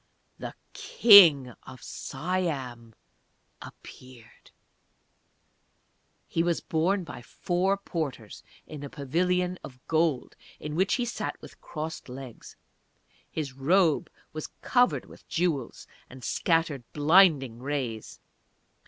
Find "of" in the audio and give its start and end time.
1.61-1.83, 9.63-9.79